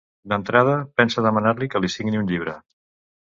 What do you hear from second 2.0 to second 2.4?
un